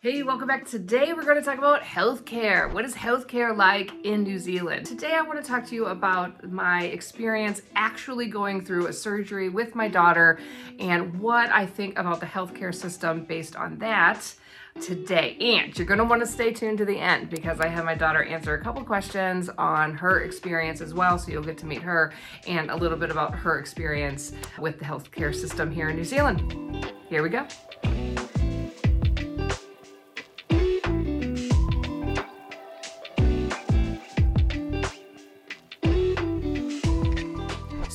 Hey, 0.00 0.22
welcome 0.22 0.46
back. 0.46 0.64
Today 0.64 1.12
we're 1.12 1.24
going 1.24 1.38
to 1.38 1.42
talk 1.42 1.58
about 1.58 1.82
healthcare. 1.82 2.72
What 2.72 2.84
is 2.84 2.94
healthcare 2.94 3.56
like 3.56 3.90
in 4.04 4.22
New 4.22 4.38
Zealand? 4.38 4.86
Today 4.86 5.14
I 5.14 5.22
want 5.22 5.42
to 5.42 5.44
talk 5.44 5.66
to 5.66 5.74
you 5.74 5.86
about 5.86 6.48
my 6.48 6.84
experience 6.84 7.62
actually 7.74 8.28
going 8.28 8.64
through 8.64 8.86
a 8.86 8.92
surgery 8.92 9.48
with 9.48 9.74
my 9.74 9.88
daughter 9.88 10.38
and 10.78 11.18
what 11.18 11.50
I 11.50 11.66
think 11.66 11.98
about 11.98 12.20
the 12.20 12.26
healthcare 12.26 12.72
system 12.72 13.24
based 13.24 13.56
on 13.56 13.76
that 13.78 14.32
today. 14.80 15.36
And 15.40 15.76
you're 15.76 15.84
going 15.84 15.98
to 15.98 16.04
want 16.04 16.22
to 16.22 16.28
stay 16.28 16.52
tuned 16.52 16.78
to 16.78 16.84
the 16.84 16.96
end 16.96 17.28
because 17.28 17.58
I 17.58 17.66
have 17.66 17.84
my 17.84 17.96
daughter 17.96 18.22
answer 18.22 18.54
a 18.54 18.62
couple 18.62 18.84
questions 18.84 19.50
on 19.58 19.94
her 19.94 20.20
experience 20.20 20.80
as 20.80 20.94
well. 20.94 21.18
So 21.18 21.32
you'll 21.32 21.42
get 21.42 21.58
to 21.58 21.66
meet 21.66 21.82
her 21.82 22.12
and 22.46 22.70
a 22.70 22.76
little 22.76 22.98
bit 22.98 23.10
about 23.10 23.34
her 23.34 23.58
experience 23.58 24.32
with 24.60 24.78
the 24.78 24.84
healthcare 24.84 25.34
system 25.34 25.72
here 25.72 25.88
in 25.88 25.96
New 25.96 26.04
Zealand. 26.04 26.86
Here 27.08 27.24
we 27.24 27.30
go. 27.30 27.48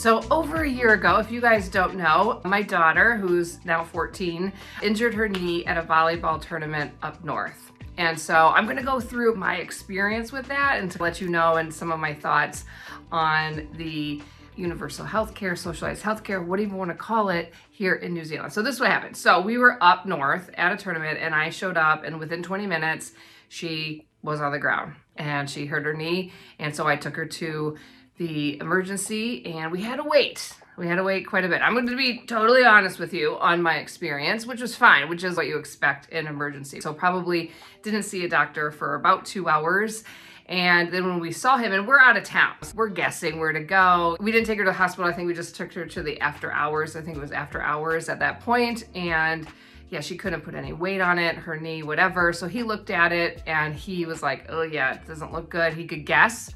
So, 0.03 0.21
over 0.30 0.63
a 0.63 0.70
year 0.70 0.95
ago, 0.95 1.20
if 1.20 1.31
you 1.31 1.39
guys 1.39 1.70
don't 1.70 1.95
know, 1.95 2.41
my 2.43 2.62
daughter, 2.62 3.16
who's 3.16 3.63
now 3.63 3.85
14, 3.85 4.52
injured 4.81 5.13
her 5.13 5.29
knee 5.29 5.66
at 5.66 5.77
a 5.77 5.81
volleyball 5.81 6.41
tournament 6.41 6.91
up 7.02 7.23
north. 7.23 7.71
And 7.98 8.20
so 8.20 8.49
I'm 8.49 8.67
to 8.67 8.84
go 8.84 8.99
through 8.99 9.35
my 9.35 9.55
experience 9.59 10.34
with 10.34 10.45
that 10.48 10.81
and 10.81 10.91
to 10.91 11.02
let 11.02 11.21
you 11.21 11.29
know 11.29 11.55
and 11.55 11.73
some 11.73 11.89
of 11.89 12.02
my 12.02 12.13
thoughts 12.13 12.66
on 13.13 13.70
the 13.77 14.21
universal 14.57 15.05
healthcare, 15.05 15.57
socialized 15.57 16.04
healthcare, 16.04 16.45
what 16.45 16.57
do 16.57 16.63
you 16.63 16.70
want 16.70 16.91
to 16.91 16.98
call 16.98 17.29
it, 17.29 17.54
here 17.71 17.95
in 17.95 18.13
New 18.13 18.26
Zealand. 18.26 18.51
So 18.51 18.62
this 18.62 18.76
is 18.76 18.81
what 18.81 18.90
happened. 18.90 19.15
So 19.15 19.40
we 19.40 19.57
were 19.57 19.81
up 19.81 20.05
north 20.05 20.49
at 20.55 20.73
a 20.73 20.76
tournament 20.76 21.17
and 21.21 21.34
I 21.34 21.49
showed 21.49 21.77
up 21.77 22.04
and 22.04 22.20
within 22.20 22.43
20 22.43 22.67
minutes 22.67 23.13
she 23.48 24.05
was 24.21 24.41
on 24.41 24.51
the 24.51 24.59
ground 24.59 24.95
and 25.15 25.49
she 25.49 25.65
hurt 25.65 25.85
her 25.85 25.93
knee. 25.93 26.34
And 26.60 26.76
so 26.76 26.88
I 26.88 26.98
took 26.98 27.15
her 27.15 27.26
to 27.26 27.77
the 28.18 28.60
emergency 28.60 29.46
and 29.46 29.72
we 29.72 29.82
had 29.82 29.98
to 29.98 30.04
wait. 30.04 30.54
We 30.76 30.88
had 30.88 30.96
to 30.96 31.04
wait 31.04 31.28
quite 31.28 31.46
a 31.46 31.48
bit. 31.48 31.62
I'm 31.62 31.74
going 31.74 31.88
to 31.88 31.96
be 31.96 32.26
totally 32.26 32.64
honest 32.64 32.98
with 32.98 33.14
you 33.14 33.38
on 33.38 33.62
my 33.62 33.76
experience, 33.76 34.46
which 34.46 34.62
was 34.62 34.76
fine, 34.76 35.08
which 35.08 35.24
is 35.24 35.38
what 35.38 35.48
you 35.48 35.58
expect 35.58 36.10
in 36.10 36.26
emergency. 36.26 36.82
So 36.82 36.94
probably 36.94 37.52
didn't 37.84 38.04
see 38.04 38.26
a 38.26 38.30
doctor 38.30 38.72
for 38.72 38.96
about 38.96 39.26
two 39.26 39.48
hours. 39.48 40.04
And 40.48 40.91
then 40.91 41.06
when 41.08 41.20
we 41.20 41.32
saw 41.32 41.58
him, 41.58 41.72
and 41.72 41.88
we're 41.88 42.00
out 42.00 42.18
of 42.18 42.24
town, 42.24 42.56
we're 42.76 42.90
guessing 42.90 43.40
where 43.40 43.54
to 43.54 43.64
go. 43.64 44.18
We 44.20 44.32
didn't 44.32 44.48
take 44.48 44.58
her 44.58 44.66
to 44.66 44.72
the 44.72 44.78
hospital. 44.78 45.10
I 45.10 45.14
think 45.14 45.28
we 45.28 45.34
just 45.34 45.56
took 45.56 45.72
her 45.74 45.86
to 45.86 46.04
the 46.04 46.20
after 46.20 46.52
hours. 46.52 46.96
I 46.96 47.02
think 47.02 47.18
it 47.18 47.22
was 47.22 47.32
after 47.32 47.62
hours 47.62 48.10
at 48.10 48.20
that 48.20 48.41
point. 48.41 48.86
And 48.96 49.48
yeah, 49.94 50.02
she 50.02 50.18
couldn't 50.18 50.41
put 50.41 50.55
any 50.55 50.74
weight 50.74 50.99
on 50.99 51.20
it, 51.20 51.36
her 51.36 51.58
knee, 51.58 51.84
whatever. 51.84 52.34
So 52.34 52.48
he 52.48 52.63
looked 52.63 52.90
at 52.90 53.13
it 53.13 53.44
and 53.46 53.76
he 53.76 54.05
was 54.05 54.22
like, 54.22 54.48
oh 54.50 54.63
yeah, 54.63 54.96
it 54.96 55.08
doesn't 55.08 55.32
look 55.32 55.50
good. 55.50 55.74
He 55.74 55.85
could 55.85 56.05
guess 56.05 56.52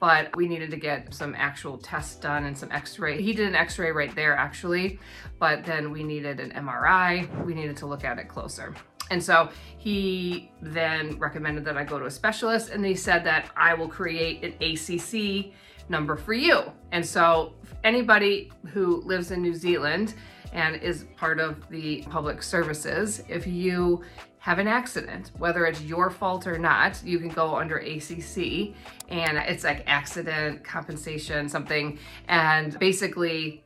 but 0.00 0.36
we 0.36 0.46
needed 0.46 0.70
to 0.70 0.76
get 0.76 1.14
some 1.14 1.34
actual 1.34 1.78
tests 1.78 2.16
done 2.16 2.44
and 2.44 2.58
some 2.58 2.70
x-ray. 2.70 3.22
He 3.22 3.32
did 3.32 3.48
an 3.48 3.54
x-ray 3.54 3.90
right 3.90 4.14
there 4.14 4.36
actually, 4.36 4.98
but 5.38 5.64
then 5.64 5.90
we 5.90 6.02
needed 6.02 6.40
an 6.40 6.50
MRI. 6.50 7.46
We 7.46 7.54
needed 7.54 7.78
to 7.78 7.86
look 7.86 8.04
at 8.04 8.18
it 8.18 8.28
closer. 8.28 8.74
And 9.10 9.22
so 9.22 9.48
he 9.78 10.50
then 10.60 11.18
recommended 11.18 11.64
that 11.64 11.78
I 11.78 11.84
go 11.84 11.98
to 11.98 12.04
a 12.04 12.10
specialist 12.10 12.68
and 12.68 12.84
they 12.84 12.94
said 12.94 13.24
that 13.24 13.50
I 13.56 13.72
will 13.72 13.88
create 13.88 14.44
an 14.44 14.52
ACC 14.60 15.54
number 15.88 16.16
for 16.16 16.34
you. 16.34 16.60
And 16.92 17.06
so 17.06 17.54
anybody 17.82 18.52
who 18.74 19.00
lives 19.06 19.30
in 19.30 19.40
New 19.40 19.54
Zealand 19.54 20.12
and 20.54 20.76
is 20.76 21.04
part 21.16 21.38
of 21.40 21.68
the 21.68 22.02
public 22.08 22.42
services, 22.42 23.22
if 23.28 23.46
you 23.46 24.02
have 24.38 24.58
an 24.58 24.68
accident, 24.68 25.32
whether 25.38 25.66
it's 25.66 25.80
your 25.82 26.10
fault 26.10 26.46
or 26.46 26.58
not, 26.58 27.02
you 27.02 27.18
can 27.18 27.28
go 27.28 27.56
under 27.56 27.78
ACC 27.78 28.74
and 29.08 29.38
it's 29.38 29.64
like 29.64 29.82
accident 29.86 30.62
compensation, 30.62 31.48
something. 31.48 31.98
And 32.28 32.78
basically, 32.78 33.64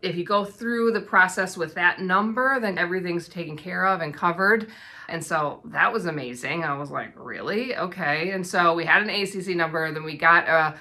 if 0.00 0.16
you 0.16 0.24
go 0.24 0.44
through 0.44 0.92
the 0.92 1.00
process 1.00 1.56
with 1.56 1.74
that 1.74 2.00
number, 2.00 2.58
then 2.60 2.78
everything's 2.78 3.28
taken 3.28 3.56
care 3.56 3.86
of 3.86 4.00
and 4.00 4.14
covered. 4.14 4.68
And 5.08 5.24
so 5.24 5.60
that 5.66 5.92
was 5.92 6.06
amazing. 6.06 6.64
I 6.64 6.76
was 6.78 6.90
like, 6.90 7.12
really? 7.16 7.76
Okay. 7.76 8.30
And 8.30 8.46
so 8.46 8.74
we 8.74 8.84
had 8.84 9.02
an 9.02 9.10
ACC 9.10 9.56
number, 9.56 9.92
then 9.92 10.04
we 10.04 10.16
got 10.16 10.48
a 10.48 10.78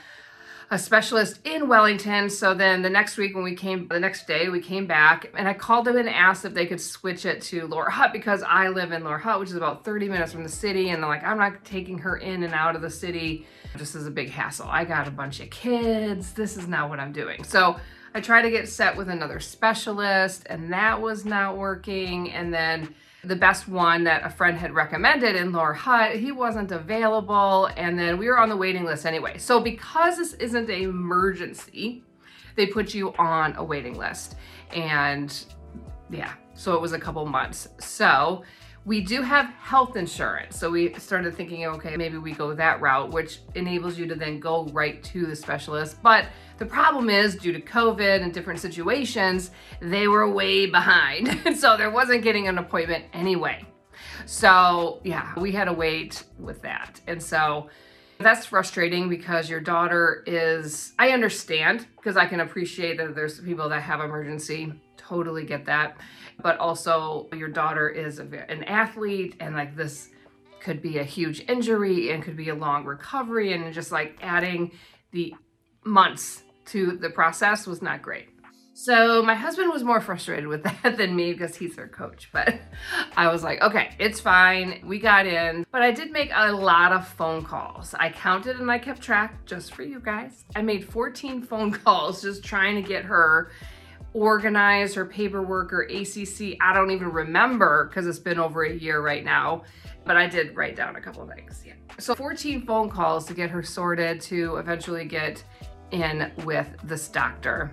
a 0.70 0.78
specialist 0.78 1.40
in 1.46 1.70
Wellington. 1.70 2.30
So 2.30 2.54
then 2.54 2.82
the 2.82 2.90
next 2.90 3.18
week 3.18 3.34
when 3.36 3.44
we 3.44 3.56
came, 3.56 3.88
the 3.88 4.00
next 4.00 4.28
day 4.28 4.50
we 4.50 4.60
came 4.60 4.86
back 4.86 5.32
and 5.34 5.48
I 5.48 5.54
called 5.54 5.86
them 5.86 5.96
and 5.96 6.10
asked 6.10 6.44
if 6.44 6.54
they 6.54 6.66
could 6.66 6.82
switch 6.82 7.26
it 7.26 7.42
to 7.44 7.68
Lower 7.68 7.90
Hutt 7.90 8.12
because 8.12 8.44
I 8.44 8.68
live 8.68 8.92
in 8.92 9.04
Lower 9.04 9.18
Hutt, 9.18 9.40
which 9.40 9.50
is 9.50 9.56
about 9.56 9.86
30 9.86 10.10
minutes 10.10 10.34
from 10.34 10.44
the 10.44 10.50
city. 10.50 10.90
And 10.90 11.02
they're 11.02 11.10
like, 11.10 11.24
I'm 11.24 11.38
not 11.38 11.64
taking 11.64 11.98
her 12.00 12.18
in 12.18 12.44
and 12.44 12.54
out 12.54 12.76
of 12.76 12.82
the 12.82 12.90
city. 12.90 13.48
This 13.78 13.96
is 13.96 14.08
a 14.08 14.12
big 14.12 14.30
hassle. 14.30 14.68
I 14.68 14.84
got 14.84 15.08
a 15.08 15.12
bunch 15.12 15.40
of 15.40 15.50
kids. 15.50 16.34
This 16.34 16.58
is 16.58 16.68
not 16.68 16.90
what 16.90 17.00
I'm 17.00 17.14
doing. 17.14 17.46
So 17.46 17.78
I 18.14 18.20
tried 18.20 18.42
to 18.42 18.50
get 18.50 18.68
set 18.68 18.98
with 18.98 19.08
another 19.08 19.40
specialist 19.40 20.44
and 20.50 20.74
that 20.74 21.02
was 21.02 21.24
not 21.24 21.58
working. 21.58 22.32
And 22.32 22.54
then 22.54 22.94
the 23.24 23.36
best 23.36 23.68
one 23.68 24.04
that 24.06 24.26
a 24.26 24.30
friend 24.30 24.58
had 24.58 24.74
recommended 24.74 25.36
in 25.36 25.52
Lower 25.52 25.74
Hutt, 25.74 26.16
he 26.16 26.32
wasn't 26.32 26.72
available. 26.72 27.70
And 27.78 27.98
then 27.98 28.18
we 28.18 28.28
were 28.28 28.40
on 28.40 28.50
the 28.50 28.58
waiting 28.58 28.86
list 28.86 29.06
anyway. 29.06 29.38
So 29.38 29.60
because 29.60 30.18
this 30.18 30.34
isn't 30.34 30.70
an 30.70 30.82
emergency, 30.82 32.04
they 32.56 32.68
put 32.68 32.94
you 32.94 33.14
on 33.14 33.56
a 33.56 33.64
waiting 33.64 33.96
list. 33.96 34.36
And 34.72 35.36
yeah, 36.10 36.34
so 36.54 36.74
it 36.74 36.82
was 36.82 36.94
a 36.94 37.00
couple 37.00 37.26
months. 37.26 37.68
So 37.80 38.44
we 38.88 39.02
do 39.02 39.22
have 39.22 39.48
health 39.60 39.98
insurance. 39.98 40.58
So 40.58 40.72
we 40.72 40.94
started 40.94 41.36
thinking, 41.36 41.66
okay, 41.66 41.98
maybe 41.98 42.18
we 42.18 42.32
go 42.32 42.54
that 42.54 42.80
route, 42.80 43.12
which 43.12 43.40
enables 43.54 44.00
you 44.00 44.08
to 44.08 44.16
then 44.16 44.40
go 44.40 44.64
right 44.68 45.04
to 45.04 45.26
the 45.26 45.36
specialist. 45.36 46.02
But 46.02 46.28
the 46.58 46.66
problem 46.66 47.10
is 47.10 47.36
due 47.36 47.52
to 47.52 47.60
COVID 47.60 48.24
and 48.24 48.34
different 48.34 48.62
situations, 48.62 49.52
they 49.82 50.08
were 50.08 50.32
way 50.32 50.66
behind. 50.72 51.58
So 51.58 51.76
there 51.76 51.92
wasn't 51.92 52.24
getting 52.24 52.48
an 52.48 52.60
appointment 52.60 53.04
anyway. 53.12 53.66
So 54.26 55.02
yeah, 55.04 55.38
we 55.38 55.52
had 55.52 55.66
to 55.66 55.74
wait 55.74 56.24
with 56.40 56.62
that. 56.62 57.02
And 57.08 57.22
so 57.22 57.70
that's 58.20 58.46
frustrating 58.46 59.10
because 59.10 59.50
your 59.50 59.60
daughter 59.60 60.24
is, 60.26 60.94
I 60.98 61.10
understand 61.10 61.88
because 61.98 62.16
I 62.16 62.26
can 62.26 62.40
appreciate 62.40 63.00
that 63.00 63.16
there's 63.16 63.42
people 63.42 63.68
that 63.68 63.82
have 63.82 64.00
emergency 64.00 64.72
totally 64.96 65.46
get 65.46 65.66
that. 65.66 65.98
But 66.42 66.60
also, 66.60 67.28
your 67.34 67.50
daughter 67.50 67.90
is 67.90 68.20
an 68.20 68.64
athlete, 68.66 69.36
and 69.40 69.56
like 69.56 69.76
this 69.76 70.10
could 70.60 70.82
be 70.82 70.98
a 71.00 71.04
huge 71.04 71.44
injury 71.48 72.12
and 72.12 72.24
could 72.24 72.38
be 72.38 72.50
a 72.50 72.56
long 72.56 72.86
recovery, 72.86 73.54
and 73.54 73.74
just 73.74 73.92
like 73.92 74.18
adding 74.22 74.72
the 75.12 75.34
months 75.84 76.44
to 76.66 76.98
the 76.98 77.10
process 77.10 77.66
was 77.66 77.82
not 77.82 78.02
great. 78.02 78.30
So 78.80 79.24
my 79.24 79.34
husband 79.34 79.72
was 79.72 79.84
more 79.84 80.00
frustrated 80.00 80.46
with 80.46 80.62
that 80.84 80.98
than 80.98 81.16
me 81.16 81.34
because 81.34 81.56
he's 81.56 81.76
their 81.76 81.88
coach. 81.88 82.30
But 82.32 82.60
I 83.16 83.32
was 83.32 83.42
like, 83.42 83.60
okay, 83.60 83.96
it's 83.98 84.20
fine. 84.20 84.84
We 84.86 85.00
got 85.00 85.26
in. 85.26 85.66
But 85.72 85.82
I 85.82 85.90
did 85.90 86.12
make 86.12 86.30
a 86.32 86.52
lot 86.52 86.92
of 86.92 87.08
phone 87.08 87.44
calls. 87.44 87.96
I 87.96 88.12
counted 88.12 88.60
and 88.60 88.70
I 88.70 88.78
kept 88.78 89.02
track 89.02 89.48
just 89.48 89.74
for 89.74 89.82
you 89.82 90.00
guys. 90.00 90.46
I 90.56 90.62
made 90.62 90.88
14 90.88 91.42
phone 91.42 91.72
calls 91.84 92.22
just 92.22 92.44
trying 92.44 92.76
to 92.76 92.88
get 92.88 93.04
her 93.06 93.52
organize 94.18 94.96
her 94.96 95.06
paperwork 95.06 95.72
or 95.72 95.82
ACC. 95.82 96.58
I 96.60 96.74
don't 96.74 96.90
even 96.90 97.12
remember 97.12 97.86
because 97.86 98.08
it's 98.08 98.18
been 98.18 98.40
over 98.40 98.64
a 98.64 98.74
year 98.74 99.02
right 99.02 99.24
now, 99.24 99.64
but 100.06 100.18
I 100.18 100.28
did 100.28 100.56
write 100.56 100.76
down 100.76 100.96
a 100.96 101.02
couple 101.02 101.26
things. 101.28 101.64
Yeah. 101.66 101.74
So 102.00 102.16
14 102.16 102.66
phone 102.66 102.90
calls 102.90 103.26
to 103.28 103.36
get 103.36 103.52
her 103.52 103.62
sorted 103.62 104.20
to 104.22 104.58
eventually 104.58 105.06
get 105.06 105.44
in 105.92 106.32
with 106.46 106.68
this 106.84 107.08
doctor. 107.08 107.72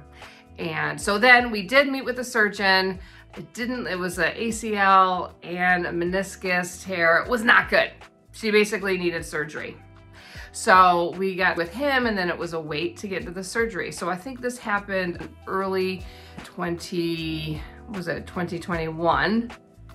And 0.59 1.00
so 1.00 1.19
then 1.19 1.50
we 1.50 1.62
did 1.62 1.88
meet 1.88 2.05
with 2.05 2.16
the 2.16 2.25
surgeon. 2.25 3.00
It 3.37 3.53
didn't, 3.55 3.87
it 3.87 3.99
was 3.99 4.19
a 4.19 4.31
ACL 4.32 5.32
and 5.43 5.87
a 5.87 5.91
meniscus 5.91 6.84
tear. 6.84 7.19
It 7.19 7.28
was 7.28 7.43
not 7.43 7.71
good. 7.71 7.90
She 8.32 8.50
basically 8.50 8.99
needed 8.99 9.25
surgery. 9.25 9.76
So 10.52 11.14
we 11.17 11.35
got 11.35 11.56
with 11.56 11.73
him 11.73 12.06
and 12.06 12.17
then 12.17 12.29
it 12.29 12.38
was 12.38 12.52
a 12.52 12.61
wait 12.61 12.97
to 12.99 13.08
get 13.08 13.25
to 13.25 13.32
the 13.32 13.43
surgery. 13.43 13.90
So 13.90 14.08
I 14.08 14.14
think 14.14 14.40
this 14.40 14.58
happened 14.58 15.29
early 15.49 16.05
20, 16.43 17.63
was 17.91 18.09
it 18.09 18.27
2021? 18.27 19.51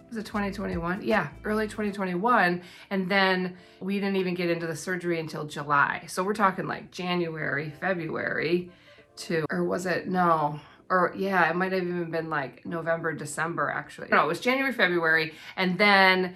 Was 0.08 0.18
it 0.18 0.26
2021? 0.26 1.02
Yeah, 1.04 1.30
early 1.44 1.66
2021. 1.66 2.62
And 2.90 3.10
then 3.10 3.58
we 3.80 4.00
didn't 4.00 4.16
even 4.16 4.34
get 4.34 4.50
into 4.50 4.66
the 4.68 4.76
surgery 4.76 5.20
until 5.20 5.46
July. 5.46 6.06
So 6.08 6.24
we're 6.24 6.34
talking 6.34 6.68
like 6.68 6.92
January, 6.92 7.72
February 7.80 8.72
to, 9.18 9.46
or 9.52 9.64
was 9.64 9.86
it, 9.86 10.08
no, 10.08 10.60
or 10.90 11.14
yeah, 11.16 11.50
it 11.50 11.56
might 11.56 11.72
have 11.72 11.84
even 11.84 12.10
been 12.10 12.30
like 12.30 12.66
November, 12.66 13.14
December 13.14 13.70
actually. 13.70 14.08
No, 14.10 14.24
it 14.24 14.28
was 14.28 14.40
January, 14.40 14.74
February. 14.74 15.34
And 15.56 15.78
then 15.78 16.36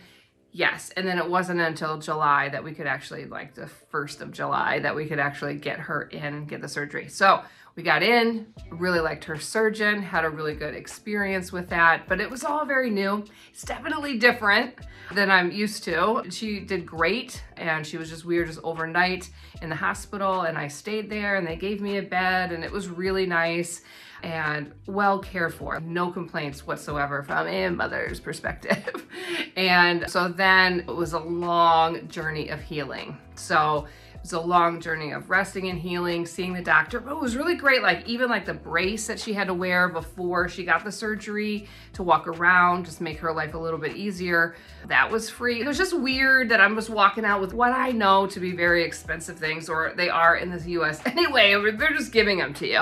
Yes, 0.55 0.91
and 0.95 1.07
then 1.07 1.17
it 1.17 1.27
wasn't 1.27 1.59
until 1.61 1.97
July 1.97 2.49
that 2.49 2.63
we 2.63 2.73
could 2.73 2.85
actually, 2.85 3.25
like 3.25 3.55
the 3.55 3.67
1st 3.91 4.21
of 4.21 4.31
July, 4.31 4.77
that 4.79 4.95
we 4.95 5.07
could 5.07 5.17
actually 5.17 5.55
get 5.55 5.79
her 5.79 6.03
in 6.03 6.35
and 6.35 6.47
get 6.47 6.61
the 6.61 6.69
surgery. 6.69 7.07
So 7.09 7.41
We 7.75 7.81
got 7.81 8.03
in, 8.03 8.53
really 8.69 8.99
liked 8.99 9.23
her 9.23 9.39
surgeon, 9.39 10.03
had 10.03 10.25
a 10.25 10.29
really 10.29 10.53
good 10.53 10.75
experience 10.75 11.51
with 11.51 11.69
that, 11.69 12.07
but 12.07 12.21
it 12.21 12.29
was 12.29 12.43
all 12.43 12.65
very 12.65 12.91
new. 12.91 13.25
It's 13.51 13.63
definitely 13.63 14.19
different 14.19 14.75
than 15.11 15.31
I'm 15.31 15.51
used 15.51 15.83
to. 15.85 16.23
She 16.29 16.59
did 16.59 16.85
great 16.85 17.43
and 17.57 17.85
she 17.85 17.97
was 17.97 18.09
just, 18.09 18.25
weird 18.25 18.47
just 18.47 18.59
overnight 18.63 19.31
in 19.63 19.69
the 19.69 19.75
hospital 19.75 20.41
and 20.41 20.55
I 20.55 20.67
stayed 20.67 21.09
there 21.09 21.35
and 21.35 21.47
they 21.47 21.55
gave 21.55 21.81
me 21.81 21.97
a 21.97 22.03
bed 22.03 22.51
and 22.51 22.63
it 22.63 22.71
was 22.71 22.89
really 22.89 23.25
nice 23.25 23.81
and 24.21 24.71
well 24.85 25.19
cared 25.19 25.53
for. 25.53 25.79
No 25.79 26.11
complaints 26.11 26.67
whatsoever 26.67 27.23
from 27.23 27.47
a 27.47 27.69
mother's 27.69 28.19
perspective. 28.19 29.07
and 29.55 30.09
so 30.09 30.29
then 30.29 30.81
it 30.81 30.95
was 30.95 31.13
a 31.13 31.19
long 31.19 32.07
journey 32.07 32.49
of 32.49 32.61
healing. 32.61 33.17
So 33.35 33.87
was 34.23 34.33
a 34.33 34.39
long 34.39 34.79
journey 34.79 35.11
of 35.11 35.29
resting 35.29 35.69
and 35.69 35.77
healing, 35.77 36.25
seeing 36.25 36.53
the 36.53 36.61
doctor. 36.61 36.99
But 36.99 37.11
it 37.11 37.19
was 37.19 37.35
really 37.35 37.55
great, 37.55 37.83
like 37.83 38.07
even 38.07 38.29
like 38.29 38.45
the 38.45 38.53
brace 38.53 39.05
that 39.07 39.19
she 39.19 39.33
had 39.33 39.47
to 39.47 39.53
wear 39.53 39.89
before 39.89 40.47
she 40.47 40.63
got 40.63 40.83
the 40.83 40.91
surgery 40.91 41.67
to 41.93 42.03
walk 42.03 42.27
around, 42.27 42.85
just 42.85 43.01
make 43.01 43.19
her 43.19 43.33
life 43.33 43.53
a 43.53 43.57
little 43.57 43.77
bit 43.79 43.97
easier. 43.97 44.55
That 44.87 45.11
was 45.11 45.29
free. 45.29 45.61
It 45.61 45.67
was 45.67 45.77
just 45.77 45.97
weird 45.97 46.49
that 46.49 46.61
I'm 46.61 46.75
just 46.75 46.89
walking 46.89 47.25
out 47.25 47.41
with 47.41 47.53
what 47.53 47.73
I 47.73 47.91
know 47.91 48.25
to 48.27 48.39
be 48.39 48.53
very 48.53 48.83
expensive 48.83 49.37
things, 49.37 49.67
or 49.67 49.93
they 49.95 50.09
are 50.09 50.37
in 50.37 50.49
the 50.49 50.71
US 50.71 51.01
anyway, 51.05 51.53
they're 51.71 51.93
just 51.93 52.13
giving 52.13 52.37
them 52.37 52.53
to 52.55 52.67
you. 52.67 52.81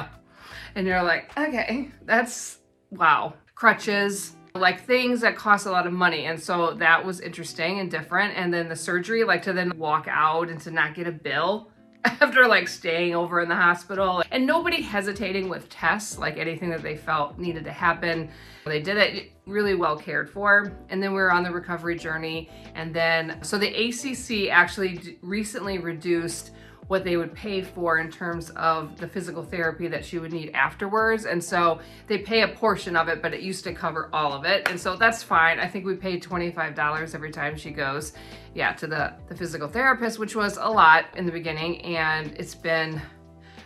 And 0.76 0.88
you're 0.88 1.04
like, 1.04 1.36
okay, 1.38 1.90
that's 2.06 2.60
wow. 2.92 3.34
Crutches, 3.56 4.36
like 4.56 4.86
things 4.86 5.22
that 5.22 5.36
cost 5.36 5.66
a 5.66 5.72
lot 5.72 5.88
of 5.88 5.94
money. 5.94 6.26
And 6.26 6.42
so 6.42 6.74
that 6.76 7.06
was 7.06 7.20
interesting 7.20 7.80
and 7.80 7.90
different. 7.90 8.38
And 8.38 8.54
then 8.54 8.68
the 8.70 8.76
surgery, 8.76 9.24
like 9.24 9.42
to 9.44 9.54
then 9.54 9.72
walk 9.78 10.08
out 10.10 10.50
and 10.50 10.60
to 10.62 10.72
not 10.72 10.94
get 10.94 11.08
a 11.08 11.12
bill 11.12 11.70
after 12.06 12.48
like 12.48 12.68
staying 12.68 13.16
over 13.16 13.42
in 13.42 13.50
the 13.50 13.56
hospital 13.56 14.24
and 14.32 14.46
nobody 14.46 14.82
hesitating 14.82 15.48
with 15.50 15.70
tests, 15.70 16.18
like 16.18 16.38
anything 16.38 16.70
that 16.70 16.82
they 16.82 16.98
felt 16.98 17.38
needed 17.38 17.64
to 17.64 17.72
happen. 17.72 18.30
They 18.66 18.82
did 18.82 18.98
it 18.98 19.32
really 19.46 19.76
well 19.76 19.98
cared 19.98 20.30
for. 20.30 20.72
And 20.90 21.02
then 21.02 21.12
we 21.12 21.22
were 21.22 21.32
on 21.32 21.44
the 21.44 21.52
recovery 21.52 21.98
journey. 21.98 22.50
And 22.76 22.94
then, 22.94 23.40
so 23.44 23.58
the 23.58 23.68
ACC 23.68 24.52
actually 24.52 25.18
recently 25.22 25.78
reduced 25.80 26.52
what 26.92 27.06
they 27.06 27.16
would 27.16 27.34
pay 27.34 27.62
for 27.62 28.00
in 28.00 28.12
terms 28.12 28.50
of 28.50 28.98
the 28.98 29.08
physical 29.08 29.42
therapy 29.42 29.88
that 29.88 30.04
she 30.04 30.20
would 30.20 30.34
need 30.34 30.52
afterwards. 30.54 31.24
And 31.24 31.42
so 31.42 31.80
they 32.08 32.18
pay 32.18 32.42
a 32.42 32.50
portion 32.50 32.98
of 32.98 33.08
it, 33.08 33.22
but 33.22 33.34
it 33.34 33.40
used 33.40 33.64
to 33.64 33.74
cover 33.74 34.10
all 34.12 34.34
of 34.34 34.44
it. 34.44 34.70
And 34.70 34.78
so 34.78 34.98
that's 34.98 35.24
fine. 35.24 35.58
I 35.58 35.70
think 35.70 35.86
we 35.86 35.96
paid 35.96 36.22
$25 36.22 37.16
every 37.16 37.32
time 37.32 37.56
she 37.56 37.72
goes, 37.72 38.12
yeah, 38.54 38.74
to 38.74 38.88
the, 38.88 39.14
the 39.30 39.36
physical 39.38 39.70
therapist, 39.70 40.20
which 40.20 40.36
was 40.36 40.58
a 40.58 40.68
lot 40.68 41.06
in 41.16 41.26
the 41.26 41.32
beginning. 41.32 41.82
And 41.84 42.34
it's 42.38 42.56
been 42.56 43.02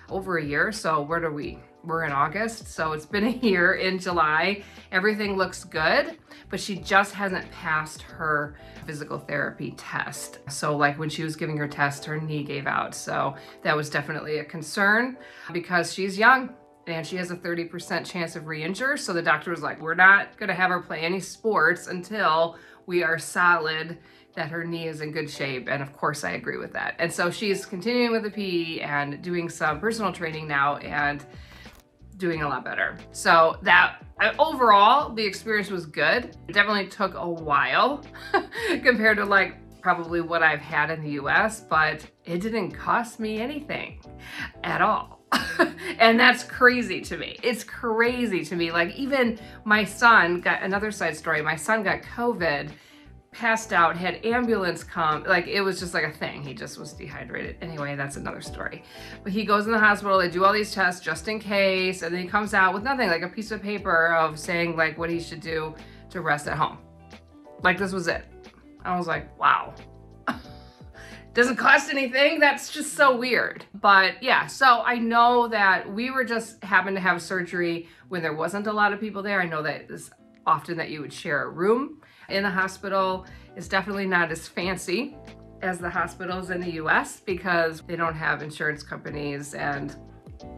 over 0.07 0.37
a 0.37 0.45
year. 0.45 0.71
So 0.71 1.01
where 1.01 1.19
do 1.19 1.31
we? 1.31 1.57
We're 1.85 2.03
in 2.03 2.11
August, 2.11 2.67
so 2.67 2.93
it's 2.93 3.05
been 3.05 3.25
a 3.25 3.29
year 3.29 3.73
in 3.73 3.99
July. 3.99 4.63
Everything 4.91 5.37
looks 5.37 5.63
good, 5.63 6.17
but 6.49 6.59
she 6.59 6.75
just 6.75 7.13
hasn't 7.13 7.49
passed 7.51 8.01
her 8.01 8.57
physical 8.85 9.19
therapy 9.19 9.73
test. 9.77 10.39
So 10.49 10.75
like 10.75 10.97
when 10.99 11.09
she 11.09 11.23
was 11.23 11.35
giving 11.35 11.57
her 11.57 11.67
test, 11.67 12.05
her 12.05 12.19
knee 12.19 12.43
gave 12.43 12.67
out. 12.67 12.95
So 12.95 13.35
that 13.63 13.75
was 13.75 13.89
definitely 13.89 14.39
a 14.39 14.45
concern 14.45 15.17
because 15.53 15.93
she's 15.93 16.17
young 16.17 16.53
and 16.87 17.05
she 17.05 17.15
has 17.17 17.31
a 17.31 17.35
30% 17.35 18.05
chance 18.05 18.35
of 18.35 18.47
re-injure. 18.47 18.97
So 18.97 19.13
the 19.13 19.21
doctor 19.21 19.51
was 19.51 19.61
like, 19.61 19.81
we're 19.81 19.95
not 19.95 20.37
gonna 20.37 20.53
have 20.53 20.69
her 20.69 20.81
play 20.81 20.99
any 20.99 21.19
sports 21.19 21.87
until 21.87 22.57
we 22.85 23.03
are 23.03 23.17
solid 23.17 23.97
that 24.35 24.49
her 24.49 24.63
knee 24.63 24.87
is 24.87 25.01
in 25.01 25.11
good 25.11 25.29
shape. 25.29 25.67
And 25.69 25.81
of 25.81 25.93
course 25.93 26.23
I 26.23 26.31
agree 26.31 26.57
with 26.57 26.73
that. 26.73 26.95
And 26.99 27.11
so 27.11 27.31
she's 27.31 27.65
continuing 27.65 28.11
with 28.11 28.23
the 28.23 28.29
PE 28.29 28.81
and 28.81 29.21
doing 29.21 29.49
some 29.49 29.79
personal 29.79 30.11
training 30.11 30.47
now 30.47 30.77
and 30.77 31.25
doing 32.17 32.41
a 32.41 32.47
lot 32.47 32.63
better. 32.63 32.97
So 33.11 33.57
that 33.63 33.97
uh, 34.21 34.33
overall, 34.39 35.13
the 35.13 35.23
experience 35.23 35.69
was 35.69 35.85
good. 35.85 36.35
It 36.47 36.53
definitely 36.53 36.87
took 36.87 37.15
a 37.15 37.29
while 37.29 38.03
compared 38.83 39.17
to 39.17 39.25
like 39.25 39.57
probably 39.81 40.21
what 40.21 40.41
I've 40.41 40.61
had 40.61 40.89
in 40.89 41.03
the 41.03 41.11
US, 41.11 41.61
but 41.61 42.05
it 42.23 42.39
didn't 42.39 42.71
cost 42.71 43.19
me 43.19 43.39
anything 43.39 44.01
at 44.63 44.81
all. 44.81 45.21
and 45.99 46.19
that's 46.19 46.43
crazy 46.43 47.01
to 47.01 47.17
me. 47.17 47.37
It's 47.43 47.63
crazy 47.63 48.43
to 48.45 48.55
me. 48.55 48.71
Like 48.71 48.95
even 48.95 49.39
my 49.63 49.83
son 49.83 50.41
got 50.41 50.63
another 50.63 50.91
side 50.91 51.15
story. 51.15 51.41
My 51.41 51.55
son 51.55 51.83
got 51.83 52.01
COVID 52.01 52.71
passed 53.35 53.73
out, 53.73 53.97
had 53.97 54.25
ambulance 54.25 54.83
come. 54.83 55.23
Like 55.23 55.47
it 55.47 55.61
was 55.61 55.79
just 55.79 55.93
like 55.93 56.05
a 56.05 56.11
thing. 56.11 56.41
He 56.41 56.53
just 56.53 56.79
was 56.79 56.93
dehydrated. 56.93 57.57
Anyway, 57.61 57.95
that's 57.95 58.15
another 58.15 58.41
story. 58.41 58.81
But 59.23 59.33
he 59.33 59.43
goes 59.43 59.65
in 59.65 59.73
the 59.73 59.79
hospital, 59.79 60.17
they 60.17 60.29
do 60.29 60.45
all 60.45 60.53
these 60.53 60.73
tests 60.73 61.03
just 61.03 61.27
in 61.27 61.39
case, 61.39 62.01
and 62.01 62.15
then 62.15 62.21
he 62.21 62.27
comes 62.27 62.53
out 62.53 62.73
with 62.73 62.83
nothing, 62.83 63.09
like 63.09 63.23
a 63.23 63.27
piece 63.27 63.51
of 63.51 63.61
paper 63.61 64.15
of 64.15 64.39
saying 64.39 64.77
like 64.77 64.97
what 64.97 65.09
he 65.09 65.19
should 65.19 65.41
do 65.41 65.75
to 66.09 66.21
rest 66.21 66.47
at 66.47 66.57
home. 66.57 66.77
Like 67.61 67.77
this 67.77 67.91
was 67.91 68.07
it. 68.07 68.23
I 68.85 68.97
was 68.97 69.05
like, 69.05 69.37
wow. 69.37 69.73
Doesn't 71.33 71.57
cost 71.57 71.89
anything. 71.89 72.39
That's 72.39 72.71
just 72.71 72.93
so 72.93 73.17
weird. 73.17 73.65
But 73.73 74.23
yeah, 74.23 74.47
so 74.47 74.81
I 74.85 74.97
know 74.97 75.49
that 75.49 75.91
we 75.91 76.09
were 76.09 76.23
just 76.23 76.63
happened 76.63 76.95
to 76.95 77.01
have 77.01 77.21
surgery 77.21 77.89
when 78.07 78.21
there 78.21 78.33
wasn't 78.33 78.67
a 78.67 78.73
lot 78.73 78.93
of 78.93 79.01
people 79.01 79.21
there. 79.21 79.41
I 79.41 79.45
know 79.45 79.61
that 79.63 79.87
it's 79.89 80.09
often 80.47 80.77
that 80.77 80.89
you 80.89 81.01
would 81.01 81.11
share 81.11 81.43
a 81.43 81.49
room 81.49 82.01
in 82.29 82.43
the 82.43 82.49
hospital 82.49 83.25
is 83.55 83.67
definitely 83.67 84.05
not 84.05 84.31
as 84.31 84.47
fancy 84.47 85.15
as 85.61 85.79
the 85.79 85.89
hospitals 85.89 86.49
in 86.49 86.61
the 86.61 86.73
US 86.73 87.19
because 87.19 87.81
they 87.81 87.95
don't 87.95 88.15
have 88.15 88.41
insurance 88.41 88.83
companies 88.83 89.53
and 89.53 89.95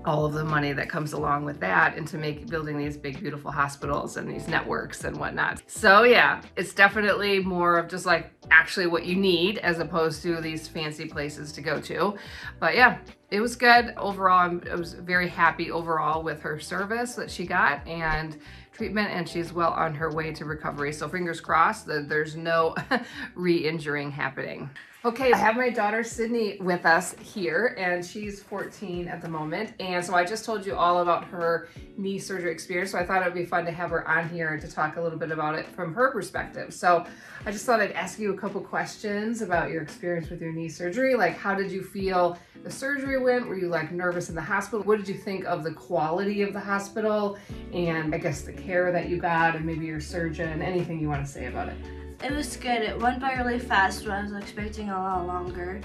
all 0.06 0.26
of 0.26 0.34
the 0.34 0.44
money 0.44 0.74
that 0.74 0.90
comes 0.90 1.14
along 1.14 1.46
with 1.46 1.60
that 1.60 1.98
and 1.98 2.08
to 2.08 2.18
make 2.18 2.48
building 2.48 2.78
these 2.78 2.98
big 2.98 3.20
beautiful 3.20 3.52
hospitals 3.52 4.18
and 4.18 4.30
these 4.30 4.48
networks 4.48 5.04
and 5.04 5.18
whatnot. 5.18 5.62
So 5.68 6.04
yeah, 6.04 6.42
it's 6.56 6.74
definitely 6.74 7.40
more 7.40 7.78
of 7.78 7.88
just 7.88 8.06
like 8.06 8.32
actually 8.50 8.88
what 8.88 9.06
you 9.06 9.16
need 9.16 9.58
as 9.60 9.80
opposed 9.80 10.22
to 10.24 10.40
these 10.42 10.68
fancy 10.68 11.06
places 11.06 11.52
to 11.54 11.62
go 11.62 11.80
to. 11.82 12.16
But 12.60 12.76
yeah, 12.76 13.00
it 13.30 13.42
was 13.42 13.56
good. 13.56 13.94
Overall, 13.98 14.60
I 14.72 14.76
was 14.76 14.94
very 14.94 15.28
happy 15.28 15.72
overall 15.72 16.24
with 16.24 16.42
her 16.42 16.60
service 16.60 17.16
that 17.16 17.30
she 17.30 17.46
got 17.46 17.86
and 17.86 18.40
treatment 18.78 19.10
and 19.10 19.28
she's 19.28 19.52
well 19.52 19.74
on 19.74 19.94
her 19.96 20.12
way 20.12 20.32
to 20.34 20.46
recovery. 20.46 20.94
So 20.94 21.10
fingers 21.10 21.42
crossed 21.42 21.88
that 21.88 22.08
there's 22.08 22.36
no 22.36 22.76
re-injuring 23.36 24.12
happening. 24.12 24.70
Okay, 25.06 25.32
I 25.32 25.38
have 25.38 25.56
my 25.56 25.70
daughter 25.70 26.04
Sydney 26.04 26.58
with 26.60 26.86
us 26.86 27.16
here 27.22 27.76
and 27.78 28.04
she's 28.04 28.42
14 28.42 29.08
at 29.08 29.22
the 29.22 29.30
moment. 29.30 29.74
And 29.80 30.04
so 30.04 30.16
I 30.16 30.26
just 30.26 30.44
told 30.44 30.66
you 30.66 30.76
all 30.76 31.02
about 31.02 31.24
her 31.26 31.70
knee 31.98 32.20
surgery 32.20 32.52
experience. 32.52 32.92
So 32.92 32.98
I 32.98 33.06
thought 33.06 33.22
it 33.22 33.26
would 33.26 33.34
be 33.34 33.46
fun 33.46 33.64
to 33.66 33.72
have 33.72 33.92
her 33.92 34.06
on 34.06 34.28
here 34.28 34.58
to 34.58 34.68
talk 34.68 34.98
a 34.98 35.02
little 35.02 35.18
bit 35.18 35.32
about 35.32 35.56
it 35.56 35.68
from 35.68 35.94
her 35.94 36.12
perspective. 36.12 36.74
So 36.74 37.06
I 37.46 37.52
just 37.52 37.66
thought 37.66 37.80
I'd 37.80 37.94
ask 37.94 38.20
you 38.20 38.34
a 38.34 38.38
couple 38.38 38.60
questions 38.60 39.42
about 39.42 39.70
your 39.70 39.82
experience 39.84 40.30
with 40.30 40.42
your 40.42 40.52
knee 40.52 40.68
surgery. 40.68 41.16
Like 41.16 41.38
how 41.38 41.56
did 41.56 41.72
you 41.72 41.84
feel 41.84 42.38
the 42.64 42.72
surgery 42.72 43.18
went? 43.18 43.48
Were 43.48 43.58
you 43.58 43.70
like 43.70 43.92
nervous 43.94 44.28
in 44.28 44.36
the 44.36 44.42
hospital? 44.42 44.84
What 44.84 44.98
did 44.98 45.08
you 45.08 45.16
think 45.16 45.46
of 45.46 45.64
the 45.64 45.72
quality 45.72 46.42
of 46.42 46.52
the 46.52 46.60
hospital 46.60 47.38
and 47.72 48.14
I 48.14 48.18
guess 48.18 48.42
the 48.42 48.52
care 48.68 48.92
that 48.92 49.08
you 49.08 49.18
got 49.18 49.56
and 49.56 49.66
maybe 49.66 49.86
your 49.86 50.02
surgeon? 50.02 50.62
Anything 50.62 51.00
you 51.00 51.08
want 51.08 51.26
to 51.26 51.32
say 51.32 51.46
about 51.46 51.70
it? 51.70 51.78
It 52.22 52.32
was 52.32 52.58
good. 52.58 52.82
It 52.82 53.00
went 53.00 53.20
by 53.22 53.34
really 53.34 53.60
fast 53.60 54.04
when 54.04 54.12
I 54.12 54.24
was 54.24 54.34
expecting 54.34 54.90
a 54.90 55.00
lot 55.00 55.26
longer. 55.26 55.80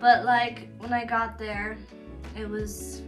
But 0.00 0.24
like 0.24 0.68
when 0.78 0.92
I 0.92 1.04
got 1.04 1.38
there, 1.38 1.78
it 2.36 2.48
was 2.48 3.02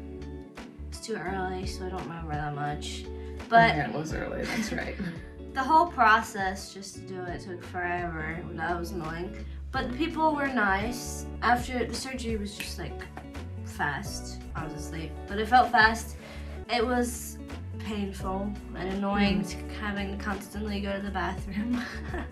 it's 0.89 1.01
too 1.01 1.17
early, 1.17 1.67
so 1.67 1.87
I 1.87 1.89
don't 1.91 2.03
remember 2.03 2.33
that 2.33 2.55
much. 2.55 3.05
But 3.49 3.75
yeah, 3.75 3.89
it 3.89 3.95
was 3.95 4.15
early. 4.15 4.45
That's 4.45 4.73
right. 4.73 4.95
the 5.55 5.63
whole 5.63 5.87
process 5.87 6.73
just 6.73 6.95
to 6.95 7.01
do 7.01 7.21
it 7.23 7.41
took 7.41 7.63
forever. 7.65 8.39
That 8.53 8.79
was 8.79 8.93
annoying. 8.93 9.35
But 9.73 9.91
the 9.91 9.97
people 9.97 10.35
were 10.35 10.47
nice. 10.47 11.27
After 11.43 11.85
the 11.85 11.95
surgery 11.95 12.37
was 12.37 12.57
just 12.57 12.79
like 12.79 13.03
fast. 13.65 14.41
I 14.55 14.65
was 14.65 14.75
asleep, 14.75 15.11
but 15.27 15.39
it 15.39 15.49
felt 15.49 15.73
fast. 15.73 16.17
It 16.73 16.87
was 16.87 17.39
painful 17.89 18.53
and 18.77 18.93
annoying 18.93 19.41
mm. 19.41 19.71
having 19.81 20.17
to 20.17 20.23
constantly 20.23 20.79
go 20.81 20.93
to 20.95 21.01
the 21.01 21.11
bathroom. 21.11 21.83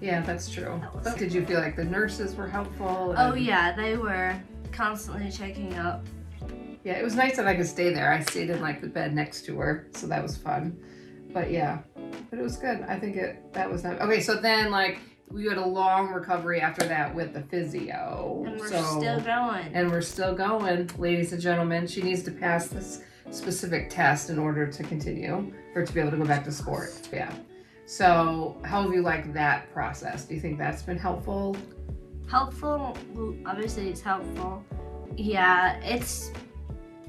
Yeah, 0.00 0.20
that's 0.20 0.48
true. 0.48 0.80
That 1.02 1.18
did 1.18 1.32
you 1.32 1.44
feel 1.44 1.58
like 1.58 1.74
the 1.74 1.82
nurses 1.82 2.36
were 2.36 2.46
helpful? 2.46 3.16
Oh 3.18 3.34
yeah, 3.34 3.74
they 3.74 3.96
were 3.96 4.40
constantly 4.70 5.28
checking 5.28 5.74
up. 5.74 6.06
Yeah, 6.84 6.92
it 6.92 7.02
was 7.02 7.16
nice 7.16 7.34
that 7.36 7.48
I 7.48 7.56
could 7.56 7.66
stay 7.66 7.92
there. 7.92 8.12
I 8.12 8.20
stayed 8.20 8.48
in 8.48 8.60
like 8.60 8.80
the 8.80 8.86
bed 8.86 9.12
next 9.12 9.44
to 9.46 9.58
her, 9.58 9.88
so 9.90 10.06
that 10.06 10.22
was 10.22 10.36
fun. 10.36 10.78
But 11.32 11.50
yeah, 11.50 11.78
but 12.30 12.38
it 12.38 12.42
was 12.42 12.56
good. 12.58 12.82
I 12.82 12.96
think 12.96 13.16
it 13.16 13.52
that 13.54 13.68
was 13.68 13.82
nice. 13.82 14.00
Okay, 14.00 14.20
so 14.20 14.36
then 14.36 14.70
like 14.70 15.00
we 15.32 15.48
had 15.48 15.58
a 15.58 15.66
long 15.66 16.12
recovery 16.12 16.60
after 16.60 16.86
that 16.86 17.12
with 17.12 17.34
the 17.34 17.42
physio. 17.42 18.44
And 18.46 18.60
we're 18.60 18.68
so, 18.68 19.00
still 19.00 19.20
going. 19.20 19.66
And 19.74 19.90
we're 19.90 20.00
still 20.00 20.32
going, 20.32 20.88
ladies 20.96 21.32
and 21.32 21.42
gentlemen. 21.42 21.88
She 21.88 22.02
needs 22.02 22.22
to 22.22 22.30
pass 22.30 22.68
this 22.68 23.02
specific 23.30 23.90
test 23.90 24.30
in 24.30 24.38
order 24.38 24.66
to 24.66 24.82
continue 24.82 25.52
or 25.74 25.84
to 25.84 25.92
be 25.92 26.00
able 26.00 26.10
to 26.10 26.16
go 26.16 26.24
back 26.24 26.44
to 26.44 26.52
sport. 26.52 27.08
Yeah. 27.12 27.32
So, 27.86 28.56
how 28.64 28.82
have 28.82 28.92
you 28.92 29.02
liked 29.02 29.32
that 29.34 29.72
process? 29.72 30.24
Do 30.24 30.34
you 30.34 30.40
think 30.40 30.58
that's 30.58 30.82
been 30.82 30.98
helpful? 30.98 31.56
Helpful, 32.30 32.96
obviously, 33.46 33.88
it's 33.88 34.02
helpful. 34.02 34.62
Yeah, 35.16 35.80
it's 35.80 36.30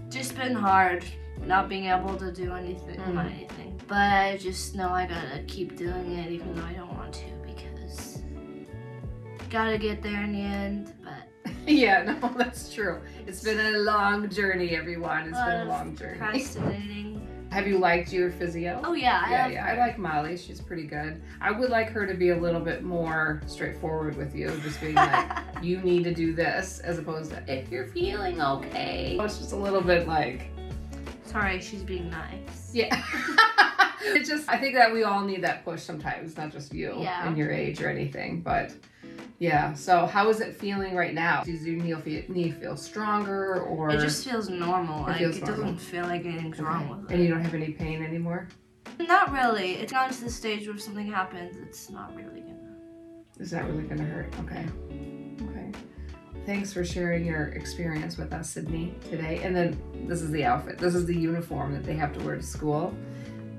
just 0.09 0.35
been 0.37 0.55
hard 0.55 1.03
not 1.45 1.69
being 1.69 1.85
able 1.85 2.15
to 2.17 2.31
do 2.31 2.53
anything, 2.53 2.97
not 3.13 3.25
anything. 3.25 3.79
But 3.87 3.97
I 3.97 4.37
just 4.37 4.75
know 4.75 4.89
I 4.89 5.05
gotta 5.05 5.43
keep 5.47 5.75
doing 5.75 6.17
it 6.17 6.31
even 6.31 6.55
though 6.55 6.63
I 6.63 6.73
don't 6.73 6.93
want 6.95 7.13
to 7.13 7.25
because 7.45 8.21
gotta 9.49 9.77
get 9.77 10.01
there 10.01 10.23
in 10.23 10.33
the 10.33 10.41
end. 10.41 10.93
But 11.03 11.28
yeah, 11.73 12.01
no, 12.03 12.33
that's 12.37 12.73
true. 12.73 12.99
It's 13.27 13.43
been 13.43 13.59
a 13.59 13.77
long 13.79 14.27
journey, 14.29 14.75
everyone. 14.75 15.29
It's 15.29 15.37
been 15.37 15.61
a 15.61 15.65
long 15.65 15.95
journey. 15.95 16.17
procrastinating. 16.17 17.27
Have 17.51 17.67
you 17.67 17.77
liked 17.77 18.11
your 18.11 18.31
physio? 18.31 18.81
Oh 18.83 18.93
yeah, 18.93 19.23
I 19.23 19.29
yeah, 19.31 19.47
yeah. 19.47 19.63
her. 19.63 19.69
I 19.73 19.77
like 19.77 19.99
Molly. 19.99 20.35
She's 20.35 20.61
pretty 20.61 20.87
good. 20.87 21.21
I 21.41 21.51
would 21.51 21.69
like 21.69 21.89
her 21.89 22.07
to 22.07 22.15
be 22.15 22.29
a 22.29 22.35
little 22.37 22.59
bit 22.59 22.83
more 22.83 23.41
straightforward 23.45 24.17
with 24.17 24.35
you, 24.35 24.49
just 24.63 24.81
being 24.81 24.95
like, 24.95 25.31
you 25.61 25.79
need 25.81 26.03
to 26.05 26.13
do 26.13 26.33
this, 26.33 26.79
as 26.79 26.97
opposed 26.97 27.31
to 27.31 27.43
if 27.47 27.69
you're 27.69 27.87
feeling 27.87 28.41
okay. 28.41 29.17
It's 29.19 29.37
just 29.37 29.51
a 29.51 29.55
little 29.55 29.81
bit 29.81 30.07
like, 30.07 30.49
Sorry, 31.23 31.61
she's 31.61 31.83
being 31.83 32.09
nice. 32.09 32.71
yeah. 32.73 33.65
it's 34.15 34.29
just, 34.29 34.49
I 34.49 34.57
think 34.57 34.75
that 34.75 34.91
we 34.93 35.03
all 35.03 35.23
need 35.25 35.43
that 35.43 35.63
push 35.65 35.81
sometimes, 35.81 36.37
not 36.37 36.51
just 36.51 36.73
you 36.73 36.95
Yeah. 36.99 37.27
and 37.27 37.37
your 37.37 37.51
age 37.51 37.81
or 37.81 37.89
anything, 37.89 38.41
but. 38.41 38.73
Yeah. 39.39 39.73
So, 39.73 40.05
how 40.05 40.29
is 40.29 40.41
it 40.41 40.53
feeling 40.55 40.95
right 40.95 41.13
now? 41.13 41.43
Does 41.43 41.65
your 41.65 41.77
knee 41.81 41.93
feel, 42.01 42.23
knee 42.27 42.51
feel 42.51 42.75
stronger, 42.75 43.61
or 43.61 43.89
It 43.89 44.01
just 44.01 44.27
feels 44.29 44.49
normal. 44.49 45.03
like 45.03 45.19
feels 45.19 45.37
it 45.37 45.45
normal. 45.45 45.61
doesn't 45.61 45.77
feel 45.79 46.03
like 46.03 46.25
anything's 46.25 46.59
wrong 46.59 46.89
with 46.89 47.09
it. 47.09 47.13
and 47.15 47.23
you 47.23 47.29
don't 47.29 47.41
have 47.41 47.53
any 47.53 47.71
pain 47.71 48.03
anymore? 48.03 48.49
Not 48.99 49.31
really. 49.31 49.75
It's 49.75 49.93
gone 49.93 50.09
to 50.11 50.23
the 50.25 50.29
stage 50.29 50.67
where 50.67 50.75
if 50.75 50.81
something 50.81 51.07
happens, 51.09 51.55
it's 51.55 51.89
not 51.89 52.13
really 52.15 52.41
gonna. 52.41 52.55
Is 53.39 53.49
that 53.51 53.63
really 53.65 53.83
gonna 53.83 54.03
hurt? 54.03 54.33
Okay. 54.41 54.65
Okay. 55.41 55.71
Thanks 56.45 56.73
for 56.73 56.83
sharing 56.83 57.25
your 57.25 57.47
experience 57.49 58.17
with 58.17 58.33
us, 58.33 58.49
Sydney, 58.49 58.95
today. 59.09 59.39
And 59.43 59.55
then 59.55 59.81
this 60.05 60.21
is 60.21 60.31
the 60.31 60.43
outfit. 60.43 60.77
This 60.79 60.95
is 60.95 61.05
the 61.05 61.15
uniform 61.15 61.71
that 61.73 61.85
they 61.85 61.93
have 61.95 62.11
to 62.17 62.25
wear 62.25 62.35
to 62.35 62.43
school. 62.43 62.93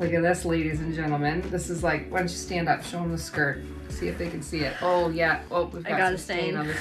Look 0.00 0.14
at 0.14 0.22
this, 0.22 0.46
ladies 0.46 0.80
and 0.80 0.94
gentlemen. 0.94 1.42
This 1.50 1.68
is 1.68 1.84
like, 1.84 2.10
why 2.10 2.20
don't 2.20 2.30
you 2.30 2.34
stand 2.34 2.70
up, 2.70 2.82
show 2.82 3.00
them 3.00 3.12
the 3.12 3.18
skirt, 3.18 3.62
see 3.90 4.08
if 4.08 4.16
they 4.16 4.30
can 4.30 4.40
see 4.40 4.60
it. 4.60 4.74
Oh 4.80 5.10
yeah. 5.10 5.42
Oh, 5.50 5.66
we've 5.66 5.86
I 5.86 5.90
got 5.90 5.98
got 5.98 6.12
a 6.14 6.18
some 6.18 6.36
stain 6.38 6.56
on 6.56 6.66
the 6.66 6.74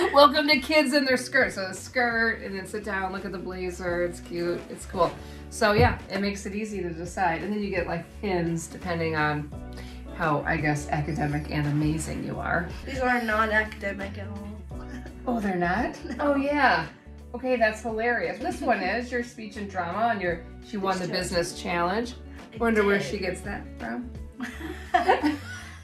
skirt. 0.00 0.12
Welcome 0.14 0.48
to 0.48 0.58
kids 0.58 0.94
in 0.94 1.04
their 1.04 1.18
skirts. 1.18 1.56
So 1.56 1.68
the 1.68 1.74
skirt, 1.74 2.40
and 2.40 2.56
then 2.56 2.64
sit 2.66 2.84
down, 2.84 3.12
look 3.12 3.26
at 3.26 3.32
the 3.32 3.38
blazer. 3.38 4.02
It's 4.02 4.20
cute. 4.20 4.62
It's 4.70 4.86
cool. 4.86 5.12
So 5.50 5.72
yeah, 5.72 5.98
it 6.08 6.20
makes 6.22 6.46
it 6.46 6.54
easy 6.54 6.80
to 6.80 6.88
decide. 6.88 7.42
And 7.42 7.52
then 7.52 7.62
you 7.62 7.68
get 7.68 7.86
like 7.86 8.06
pins 8.22 8.66
depending 8.66 9.14
on 9.14 9.52
how 10.16 10.42
I 10.46 10.56
guess 10.56 10.88
academic 10.88 11.50
and 11.50 11.66
amazing 11.66 12.24
you 12.24 12.38
are. 12.38 12.66
These 12.86 13.00
are 13.00 13.20
non-academic 13.20 14.16
at 14.16 14.28
all. 14.28 14.48
Oh, 15.26 15.38
they're 15.38 15.56
not? 15.56 15.98
Oh 16.18 16.34
yeah. 16.36 16.86
Okay, 17.36 17.56
that's 17.56 17.82
hilarious. 17.82 18.38
This 18.38 18.62
one 18.62 18.80
is 18.82 19.12
your 19.12 19.22
speech 19.22 19.58
and 19.58 19.70
drama 19.70 20.08
and 20.10 20.22
your 20.22 20.40
she 20.66 20.78
won 20.78 20.98
the 20.98 21.06
business 21.06 21.60
challenge. 21.60 22.14
I 22.54 22.56
Wonder 22.56 22.82
where 22.82 22.98
she 22.98 23.18
gets 23.18 23.42
that 23.42 23.62
from. 23.78 24.10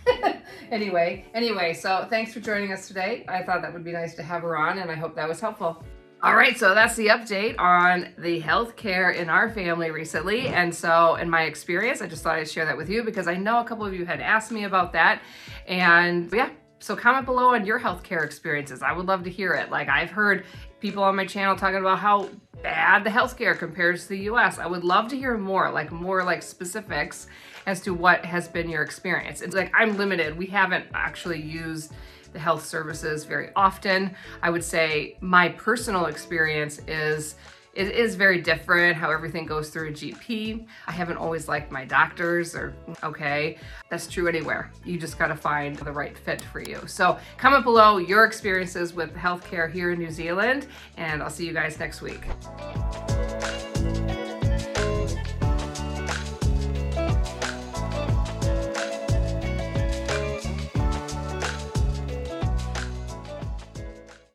anyway, 0.71 1.27
anyway, 1.35 1.75
so 1.75 2.07
thanks 2.09 2.33
for 2.33 2.41
joining 2.41 2.73
us 2.73 2.89
today. 2.89 3.27
I 3.29 3.43
thought 3.43 3.61
that 3.61 3.71
would 3.71 3.85
be 3.85 3.93
nice 3.93 4.15
to 4.15 4.23
have 4.23 4.41
her 4.41 4.57
on, 4.57 4.79
and 4.79 4.91
I 4.91 4.95
hope 4.95 5.15
that 5.17 5.29
was 5.29 5.41
helpful. 5.41 5.85
All 6.23 6.35
right, 6.35 6.57
so 6.57 6.75
that's 6.75 6.97
the 6.97 7.09
update 7.09 7.59
on 7.59 8.15
the 8.17 8.41
healthcare 8.41 9.15
in 9.15 9.29
our 9.29 9.51
family 9.51 9.91
recently. 9.91 10.49
And 10.49 10.75
so, 10.75 11.17
in 11.17 11.29
my 11.29 11.43
experience, 11.43 12.01
I 12.01 12.07
just 12.07 12.23
thought 12.23 12.37
I'd 12.37 12.49
share 12.49 12.65
that 12.65 12.79
with 12.79 12.89
you 12.89 13.03
because 13.03 13.29
I 13.29 13.37
know 13.37 13.61
a 13.61 13.65
couple 13.65 13.85
of 13.85 13.93
you 13.93 14.07
had 14.07 14.23
asked 14.23 14.53
me 14.53 14.65
about 14.65 14.95
that. 14.95 15.21
And 15.67 16.33
yeah, 16.33 16.49
so 16.83 16.97
comment 16.97 17.27
below 17.27 17.55
on 17.55 17.65
your 17.65 17.79
healthcare 17.79 18.25
experiences. 18.25 18.83
I 18.83 18.93
would 18.93 19.07
love 19.07 19.23
to 19.25 19.31
hear 19.31 19.55
it. 19.55 19.71
Like, 19.71 19.89
I've 19.89 20.11
heard 20.11 20.45
people 20.81 21.05
on 21.05 21.15
my 21.15 21.25
channel 21.25 21.55
talking 21.55 21.79
about 21.79 22.01
how 22.01 22.29
bad 22.61 23.05
the 23.05 23.11
healthcare 23.11 23.57
compares 23.57 24.03
to 24.03 24.09
the 24.11 24.19
US. 24.31 24.59
I 24.59 24.67
would 24.67 24.83
love 24.83 25.07
to 25.09 25.17
hear 25.17 25.39
more, 25.39 25.71
like 25.71 25.93
more 25.93 26.25
like 26.25 26.43
specifics 26.43 27.29
as 27.67 27.81
to 27.83 27.95
what 27.95 28.25
has 28.25 28.49
been 28.49 28.69
your 28.69 28.83
experience. 28.83 29.43
It's 29.43 29.55
like 29.55 29.73
I'm 29.75 29.97
limited. 29.97 30.37
We 30.37 30.47
haven't 30.47 30.87
actually 30.93 31.41
used 31.41 31.93
the 32.33 32.41
health 32.41 32.65
services 32.67 33.25
very 33.25 33.51
often. 33.55 34.17
I 34.43 34.51
would 34.51 34.65
say 34.65 35.17
my 35.21 35.51
personal 35.51 36.07
experience 36.07 36.81
is 36.89 37.37
it 37.75 37.91
is 37.91 38.15
very 38.15 38.41
different 38.41 38.97
how 38.97 39.11
everything 39.11 39.47
goes 39.47 39.71
through 39.71 39.89
a 39.89 39.93
GP. 39.93 40.67
I 40.87 40.93
haven't 40.93 41.17
always 41.17 41.49
liked 41.49 41.73
my 41.73 41.85
doctors 41.85 42.55
or 42.55 42.75
okay, 43.03 43.59
that's 43.89 44.07
true 44.07 44.29
anywhere. 44.29 44.71
You 44.85 44.99
just 44.99 45.19
got 45.19 45.29
to 45.29 45.37
find 45.37 45.77
the 45.77 45.93
right 45.93 46.17
fit 46.17 46.43
for 46.43 46.61
you. 46.61 46.81
So, 46.87 47.19
comment 47.39 47.65
below 47.65 47.97
your 47.97 48.25
experiences 48.25 48.93
with 48.93 49.15
healthcare 49.15 49.71
here 49.71 49.93
in 49.93 49.99
New 49.99 50.11
Zealand 50.11 50.67
and 50.97 51.23
I'll 51.23 51.31
see 51.31 51.47
you 51.47 51.53
guys 51.53 51.79
next 51.79 52.03
week. 52.03 52.27